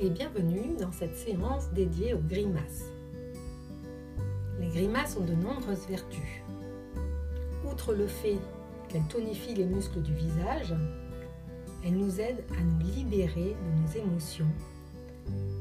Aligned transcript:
et 0.00 0.08
bienvenue 0.10 0.76
dans 0.78 0.92
cette 0.92 1.16
séance 1.16 1.70
dédiée 1.72 2.14
aux 2.14 2.20
grimaces. 2.20 2.84
Les 4.60 4.68
grimaces 4.68 5.16
ont 5.16 5.24
de 5.24 5.34
nombreuses 5.34 5.86
vertus. 5.88 6.42
Outre 7.68 7.92
le 7.92 8.06
fait 8.06 8.38
qu'elles 8.88 9.06
tonifient 9.08 9.54
les 9.54 9.64
muscles 9.64 10.00
du 10.00 10.14
visage, 10.14 10.74
elles 11.84 11.96
nous 11.96 12.20
aident 12.20 12.44
à 12.58 12.62
nous 12.62 12.78
libérer 12.94 13.56
de 13.56 13.82
nos 13.82 14.04
émotions, 14.04 14.50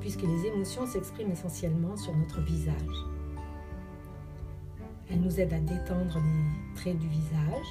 puisque 0.00 0.22
les 0.22 0.46
émotions 0.46 0.86
s'expriment 0.86 1.32
essentiellement 1.32 1.96
sur 1.96 2.14
notre 2.14 2.40
visage. 2.42 3.06
Elles 5.10 5.20
nous 5.20 5.40
aident 5.40 5.54
à 5.54 5.60
détendre 5.60 6.18
les 6.18 6.74
traits 6.74 6.98
du 6.98 7.08
visage. 7.08 7.66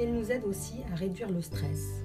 Elles 0.00 0.12
nous 0.12 0.32
aident 0.32 0.46
aussi 0.46 0.82
à 0.92 0.96
réduire 0.96 1.30
le 1.30 1.42
stress. 1.42 2.02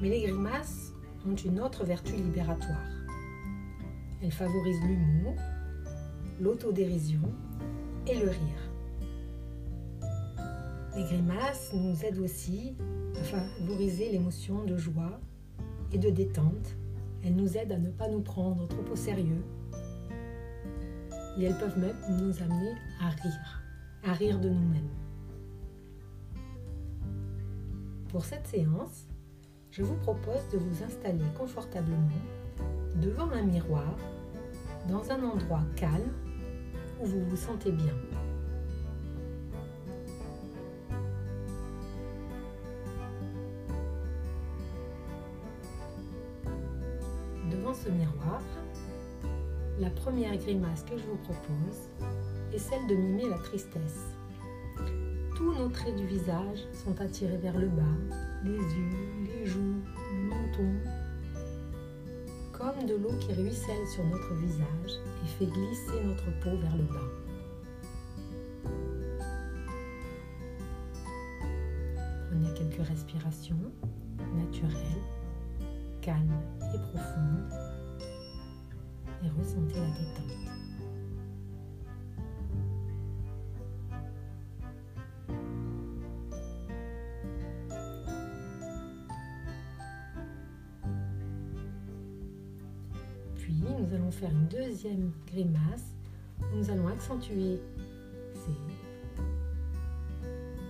Mais 0.00 0.08
les 0.08 0.22
grimaces 0.22 0.94
ont 1.26 1.34
une 1.34 1.60
autre 1.60 1.84
vertu 1.84 2.14
libératoire. 2.14 2.88
Elles 4.22 4.32
favorisent 4.32 4.82
l'humour, 4.82 5.34
l'autodérision 6.40 7.20
et 8.06 8.18
le 8.18 8.30
rire. 8.30 8.70
Les 10.96 11.04
grimaces 11.04 11.72
nous 11.74 12.02
aident 12.04 12.18
aussi 12.18 12.76
à 13.20 13.22
favoriser 13.22 14.10
l'émotion 14.10 14.64
de 14.64 14.76
joie 14.76 15.20
et 15.92 15.98
de 15.98 16.08
détente. 16.08 16.76
Elles 17.22 17.36
nous 17.36 17.58
aident 17.58 17.72
à 17.72 17.78
ne 17.78 17.90
pas 17.90 18.08
nous 18.08 18.22
prendre 18.22 18.66
trop 18.68 18.84
au 18.90 18.96
sérieux. 18.96 19.44
Et 21.38 21.44
elles 21.44 21.58
peuvent 21.58 21.78
même 21.78 21.96
nous 22.08 22.42
amener 22.42 22.74
à 23.00 23.10
rire, 23.10 23.62
à 24.04 24.12
rire 24.14 24.40
de 24.40 24.48
nous-mêmes. 24.48 24.88
Pour 28.08 28.24
cette 28.24 28.46
séance, 28.46 29.09
je 29.70 29.82
vous 29.82 29.94
propose 29.96 30.48
de 30.52 30.58
vous 30.58 30.82
installer 30.82 31.24
confortablement 31.38 32.08
devant 32.96 33.30
un 33.30 33.42
miroir 33.42 33.96
dans 34.88 35.10
un 35.10 35.22
endroit 35.22 35.62
calme 35.76 36.12
où 37.00 37.06
vous 37.06 37.24
vous 37.24 37.36
sentez 37.36 37.70
bien. 37.70 37.94
Devant 47.50 47.74
ce 47.74 47.88
miroir, 47.90 48.42
la 49.78 49.90
première 49.90 50.36
grimace 50.36 50.82
que 50.82 50.96
je 50.98 51.04
vous 51.04 51.16
propose 51.18 51.88
est 52.52 52.58
celle 52.58 52.86
de 52.88 52.94
mimer 52.94 53.28
la 53.28 53.38
tristesse. 53.38 54.19
Tous 55.40 55.54
nos 55.54 55.70
traits 55.70 55.96
du 55.96 56.04
visage 56.04 56.66
sont 56.74 57.00
attirés 57.00 57.38
vers 57.38 57.56
le 57.56 57.68
bas, 57.68 57.96
les 58.44 58.58
yeux, 58.58 58.90
les 59.24 59.46
joues, 59.46 59.80
le 60.12 60.28
menton, 60.28 60.70
comme 62.52 62.84
de 62.84 62.94
l'eau 62.94 63.14
qui 63.20 63.32
ruisselle 63.32 63.86
sur 63.86 64.04
notre 64.04 64.34
visage 64.34 65.00
et 65.24 65.28
fait 65.38 65.46
glisser 65.46 66.04
notre 66.04 66.26
peau 66.40 66.58
vers 66.58 66.76
le 66.76 66.82
bas. 66.82 67.08
Prenez 72.28 72.52
quelques 72.52 72.86
respirations 72.86 73.72
naturelles, 74.36 74.76
calmes 76.02 76.42
et 76.74 76.78
profondes 76.92 77.50
et 79.24 79.28
ressentez 79.40 79.76
la 79.76 79.86
détente. 79.86 80.59
Nous 93.90 93.96
allons 93.96 94.10
faire 94.10 94.30
une 94.30 94.46
deuxième 94.46 95.10
grimace. 95.26 95.94
Nous 96.54 96.70
allons 96.70 96.88
accentuer 96.88 97.60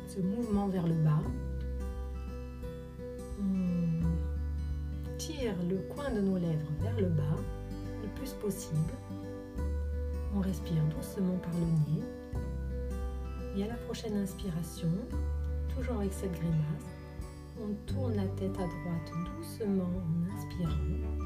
ce 0.06 0.20
mouvement 0.20 0.69
vers 0.69 0.86
le 0.86 0.94
bas. 0.94 1.22
On 3.38 5.16
tire 5.19 5.54
le 5.69 5.76
coin 5.94 6.10
de 6.10 6.20
nos 6.20 6.38
lèvres 6.38 6.70
vers 6.80 6.98
le 6.98 7.09
bas 7.09 7.36
le 8.03 8.09
plus 8.16 8.32
possible. 8.34 8.92
On 10.34 10.41
respire 10.41 10.82
doucement 10.97 11.36
par 11.42 11.53
le 11.53 11.60
nez. 11.60 12.04
Et 13.56 13.64
à 13.64 13.69
la 13.69 13.75
prochaine 13.75 14.16
inspiration, 14.16 14.91
toujours 15.75 15.97
avec 15.97 16.12
cette 16.12 16.32
grimace, 16.32 16.86
on 17.60 17.75
tourne 17.92 18.16
la 18.16 18.26
tête 18.26 18.56
à 18.56 18.66
droite 18.66 19.12
doucement 19.36 19.84
en 19.84 20.36
inspirant. 20.36 21.19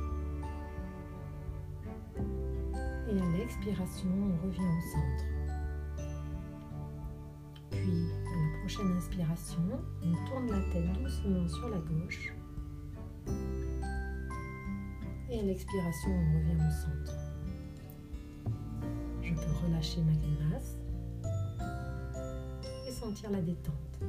Et 3.14 3.20
à 3.20 3.38
l'expiration, 3.38 4.08
on 4.10 4.44
revient 4.44 4.60
au 4.60 4.80
centre. 4.92 5.25
Puis, 7.70 8.10
à 8.10 8.52
la 8.52 8.58
prochaine 8.58 8.91
inspiration, 8.97 9.62
on 10.02 10.28
tourne 10.28 10.50
la 10.50 10.60
tête 10.72 10.92
doucement 11.00 11.47
sur 11.47 11.69
la 11.69 11.78
gauche. 11.78 12.34
Et 15.30 15.38
à 15.38 15.42
l'expiration, 15.42 16.10
on 16.10 16.38
revient 16.38 16.56
au 16.56 16.70
centre. 16.72 17.16
Je 19.22 19.32
peux 19.32 19.64
relâcher 19.64 20.00
ma 20.00 20.12
grimace 20.14 20.76
et 22.88 22.91
sentir 22.91 23.30
la 23.30 23.42
détente. 23.42 24.00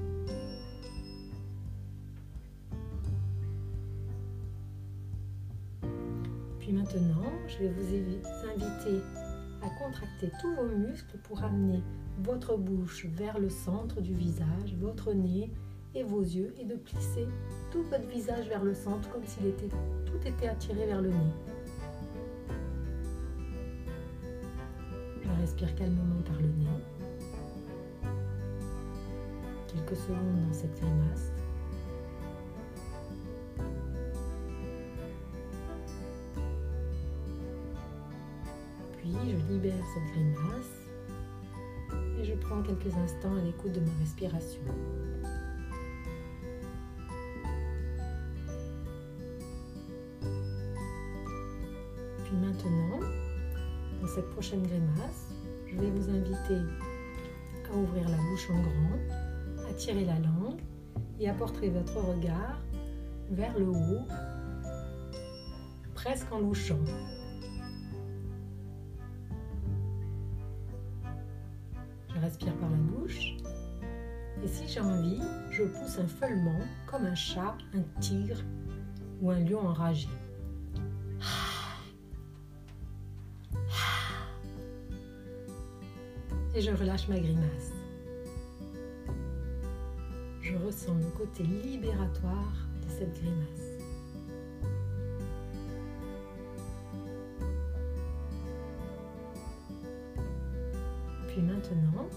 Maintenant, 6.85 7.31
je 7.47 7.57
vais 7.59 7.69
vous 7.69 7.95
inviter 8.53 9.01
à 9.63 9.69
contracter 9.83 10.31
tous 10.39 10.53
vos 10.53 10.67
muscles 10.67 11.17
pour 11.23 11.43
amener 11.43 11.81
votre 12.19 12.57
bouche 12.57 13.07
vers 13.07 13.39
le 13.39 13.49
centre 13.49 14.01
du 14.01 14.13
visage, 14.13 14.75
votre 14.79 15.11
nez 15.13 15.51
et 15.95 16.03
vos 16.03 16.21
yeux 16.21 16.53
et 16.59 16.65
de 16.65 16.75
plisser 16.75 17.27
tout 17.71 17.81
votre 17.83 18.07
visage 18.07 18.47
vers 18.47 18.63
le 18.63 18.75
centre 18.75 19.09
comme 19.09 19.25
s'il 19.25 19.47
était 19.47 19.69
tout 20.05 20.27
était 20.27 20.47
attiré 20.47 20.85
vers 20.85 21.01
le 21.01 21.09
nez. 21.09 21.33
Je 25.23 25.41
respire 25.41 25.73
calmement 25.75 26.21
par 26.23 26.35
le 26.35 26.47
nez. 26.47 26.83
Quelques 29.67 29.97
secondes 29.97 30.47
dans 30.47 30.53
cette 30.53 30.79
grimace. 30.79 31.31
Libère 39.49 39.83
cette 39.93 40.13
grimace 40.13 40.85
et 42.19 42.23
je 42.23 42.33
prends 42.35 42.61
quelques 42.61 42.93
instants 42.95 43.35
à 43.35 43.41
l'écoute 43.41 43.73
de 43.73 43.79
ma 43.79 43.91
respiration. 43.99 44.61
Puis 52.23 52.35
maintenant, 52.37 52.99
dans 54.01 54.07
cette 54.07 54.29
prochaine 54.31 54.63
grimace, 54.63 55.33
je 55.67 55.75
vais 55.75 55.89
vous 55.89 56.09
inviter 56.09 56.61
à 57.71 57.77
ouvrir 57.77 58.09
la 58.09 58.17
bouche 58.17 58.49
en 58.49 58.61
grand, 58.61 59.69
à 59.69 59.73
tirer 59.73 60.05
la 60.05 60.19
langue 60.19 60.61
et 61.19 61.29
à 61.29 61.33
porter 61.33 61.69
votre 61.69 61.97
regard 61.97 62.61
vers 63.31 63.57
le 63.57 63.67
haut, 63.67 64.07
presque 65.93 66.31
en 66.31 66.39
louchant. 66.39 66.79
Respire 72.25 72.53
par 72.55 72.69
la 72.69 72.77
bouche. 72.77 73.35
Et 74.43 74.47
si 74.47 74.67
j'ai 74.67 74.79
envie, 74.79 75.21
je 75.51 75.63
pousse 75.63 75.99
un 75.99 76.07
feulement 76.07 76.59
comme 76.87 77.05
un 77.05 77.13
chat, 77.15 77.55
un 77.75 77.83
tigre 78.01 78.41
ou 79.21 79.29
un 79.29 79.39
lion 79.39 79.59
enragé. 79.59 80.09
Et 86.55 86.61
je 86.61 86.71
relâche 86.71 87.07
ma 87.07 87.19
grimace. 87.19 87.71
Je 90.41 90.55
ressens 90.57 90.95
le 90.95 91.09
côté 91.17 91.43
libératoire 91.43 92.55
de 92.81 92.89
cette 92.89 93.13
grimace. 93.21 93.64
puis 101.35 101.43
maintenant, 101.43 102.07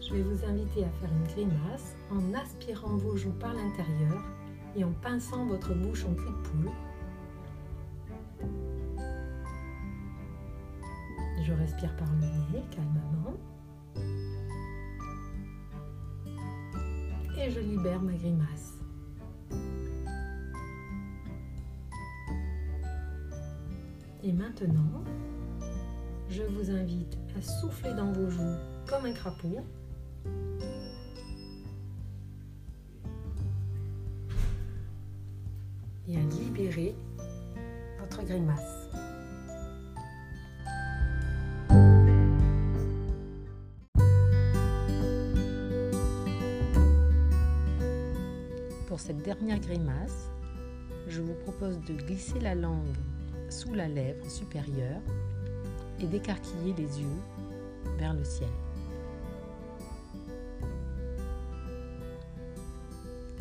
je 0.00 0.12
vais 0.12 0.22
vous 0.22 0.44
inviter 0.44 0.82
à 0.82 0.88
faire 0.88 1.08
une 1.12 1.32
grimace 1.32 1.94
en 2.10 2.34
aspirant 2.34 2.96
vos 2.96 3.16
joues 3.16 3.38
par 3.38 3.54
l'intérieur 3.54 4.24
et 4.74 4.82
en 4.82 4.90
pinçant 4.90 5.46
votre 5.46 5.72
bouche 5.72 6.04
en 6.04 6.12
cul 6.14 6.24
de 6.24 6.48
poule. 6.48 6.70
Je 11.44 11.52
respire 11.52 11.94
par 11.96 12.08
le 12.14 12.26
nez 12.52 12.64
calmement. 12.72 13.38
Et 17.38 17.50
je 17.50 17.60
libère 17.60 18.02
ma 18.02 18.14
grimace. 18.14 18.80
Et 24.24 24.32
maintenant, 24.32 25.04
je 26.30 26.42
vous 26.44 26.70
invite 26.70 27.18
à 27.36 27.42
souffler 27.42 27.92
dans 27.92 28.12
vos 28.12 28.30
joues 28.30 28.56
comme 28.88 29.06
un 29.06 29.12
crapaud. 29.12 29.64
Et 36.08 36.16
à 36.16 36.20
libérer 36.20 36.94
votre 38.00 38.24
grimace. 38.24 38.88
Pour 48.86 48.98
cette 48.98 49.22
dernière 49.22 49.60
grimace, 49.60 50.28
je 51.08 51.20
vous 51.20 51.34
propose 51.44 51.78
de 51.80 51.94
glisser 51.94 52.40
la 52.40 52.54
langue 52.54 52.96
sous 53.48 53.74
la 53.74 53.88
lèvre 53.88 54.28
supérieure 54.28 55.00
et 56.00 56.06
d'écarquiller 56.06 56.74
les 56.74 57.00
yeux 57.00 57.20
vers 57.98 58.14
le 58.14 58.24
ciel. 58.24 58.48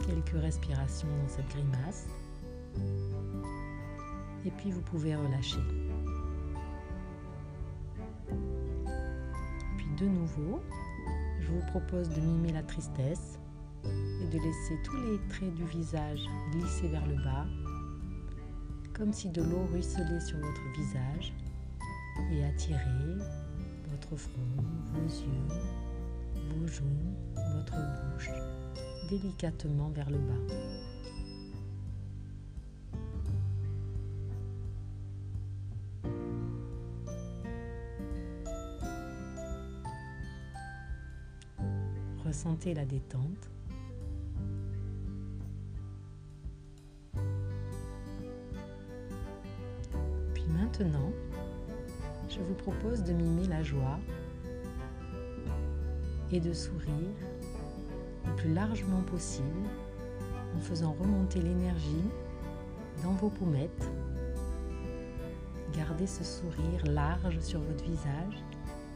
Quelques 0.05 0.41
respirations 0.41 1.07
dans 1.21 1.29
cette 1.29 1.47
grimace. 1.49 2.07
Et 4.45 4.51
puis 4.51 4.71
vous 4.71 4.81
pouvez 4.81 5.15
relâcher. 5.15 5.59
Puis 9.77 9.87
de 9.97 10.05
nouveau, 10.05 10.61
je 11.39 11.47
vous 11.47 11.65
propose 11.67 12.09
de 12.09 12.21
mimer 12.21 12.53
la 12.53 12.63
tristesse 12.63 13.39
et 13.85 14.27
de 14.27 14.37
laisser 14.37 14.77
tous 14.83 14.97
les 14.97 15.19
traits 15.29 15.53
du 15.55 15.65
visage 15.65 16.25
glisser 16.51 16.87
vers 16.87 17.05
le 17.07 17.15
bas, 17.15 17.45
comme 18.93 19.13
si 19.13 19.29
de 19.29 19.41
l'eau 19.41 19.65
ruisselait 19.71 20.19
sur 20.19 20.37
votre 20.37 20.63
visage 20.77 21.33
et 22.31 22.45
attirer 22.45 23.17
votre 23.91 24.15
front, 24.15 24.31
vos 24.93 25.07
yeux, 25.07 25.47
vos 26.49 26.67
joues, 26.67 26.83
votre 27.35 27.75
bouche 28.13 28.29
délicatement 29.09 29.89
vers 29.89 30.09
le 30.09 30.17
bas. 30.17 30.53
Ressentez 42.25 42.75
la 42.75 42.85
détente. 42.85 43.49
Puis 50.35 50.45
maintenant, 50.47 51.11
je 52.39 52.43
vous 52.43 52.53
propose 52.53 53.03
de 53.03 53.11
mimer 53.11 53.47
la 53.47 53.63
joie 53.63 53.99
et 56.31 56.39
de 56.39 56.53
sourire 56.53 57.15
le 58.25 58.35
plus 58.37 58.53
largement 58.53 59.01
possible 59.01 59.67
en 60.55 60.59
faisant 60.59 60.95
remonter 60.99 61.41
l'énergie 61.41 62.05
dans 63.03 63.11
vos 63.13 63.29
pommettes. 63.29 63.89
Gardez 65.75 66.07
ce 66.07 66.23
sourire 66.23 66.85
large 66.85 67.39
sur 67.39 67.59
votre 67.59 67.83
visage 67.83 68.43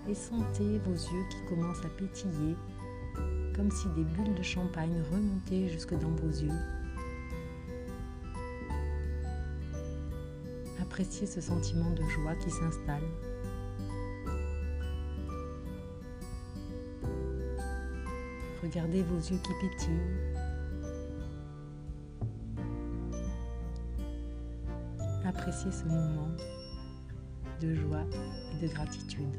et 0.10 0.16
sentez 0.16 0.80
vos 0.80 0.94
yeux 0.94 1.26
qui 1.30 1.46
commencent 1.50 1.86
à 1.86 1.90
pétiller 1.90 2.56
comme 3.56 3.72
si 3.72 3.88
des 3.90 4.04
bulles 4.04 4.36
de 4.36 4.44
champagne 4.44 5.04
remontaient 5.12 5.68
jusque 5.70 5.94
dans 5.94 6.10
vos 6.10 6.30
yeux. 6.30 6.60
Appréciez 10.82 11.28
ce 11.28 11.42
sentiment 11.42 11.92
de 11.92 12.04
joie 12.04 12.36
qui 12.36 12.50
s'installe. 12.50 13.04
Regardez 18.64 19.04
vos 19.04 19.18
yeux 19.18 19.40
qui 19.44 19.52
pétillent. 19.60 19.92
Appréciez 25.26 25.70
ce 25.70 25.84
moment 25.84 26.30
de 27.60 27.76
joie 27.76 28.06
et 28.54 28.66
de 28.66 28.74
gratitude. 28.74 29.36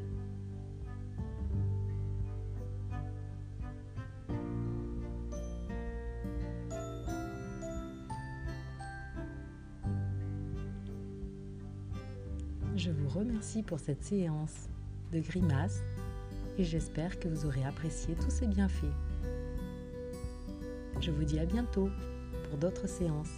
Je 12.75 12.91
vous 12.91 13.09
remercie 13.09 13.63
pour 13.63 13.79
cette 13.79 14.03
séance 14.03 14.69
de 15.11 15.19
grimaces 15.19 15.81
et 16.59 16.63
j'espère 16.63 17.19
que 17.19 17.27
vous 17.27 17.47
aurez 17.47 17.65
apprécié 17.65 18.13
tous 18.13 18.29
ces 18.29 18.45
bienfaits. 18.45 18.85
Je 21.01 21.11
vous 21.11 21.23
dis 21.23 21.39
à 21.39 21.45
bientôt 21.45 21.89
pour 22.49 22.57
d'autres 22.57 22.87
séances. 22.87 23.37